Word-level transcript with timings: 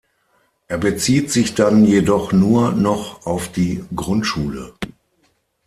Er 0.67 0.79
bezieht 0.79 1.29
sich 1.29 1.53
dann 1.53 1.85
jedoch 1.85 2.31
nur 2.33 2.71
noch 2.71 3.27
auf 3.27 3.49
die 3.51 3.83
Grundschule. 3.95 4.73